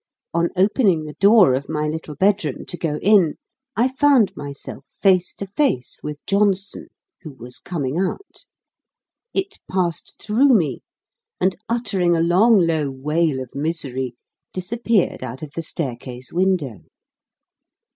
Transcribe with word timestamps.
On 0.33 0.49
opening 0.55 1.05
the 1.05 1.13
door 1.13 1.53
of 1.53 1.69
my 1.69 1.87
little 1.87 2.15
bedroom, 2.15 2.65
to 2.65 2.75
go 2.75 2.97
in, 3.03 3.35
I 3.75 3.87
found 3.87 4.35
myself 4.35 4.83
face 4.99 5.31
to 5.35 5.45
face 5.45 5.99
with 6.01 6.25
Johnson, 6.25 6.87
who 7.21 7.33
was 7.33 7.59
coming 7.59 7.99
out. 7.99 8.45
It 9.31 9.59
passed 9.69 10.19
through 10.19 10.55
me, 10.55 10.81
and 11.39 11.55
uttering 11.69 12.15
a 12.17 12.23
long 12.23 12.57
low 12.57 12.89
wail 12.89 13.39
of 13.39 13.53
misery, 13.53 14.15
disappeared 14.55 15.21
out 15.21 15.43
of 15.43 15.51
the 15.51 15.61
staircase 15.61 16.33
window. 16.33 16.79